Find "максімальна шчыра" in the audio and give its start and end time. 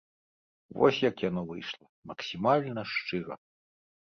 2.13-3.35